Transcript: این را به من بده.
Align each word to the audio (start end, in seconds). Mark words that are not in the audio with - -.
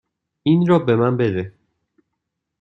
این 0.43 0.67
را 0.67 0.79
به 0.79 0.95
من 0.95 1.17
بده. 1.17 1.53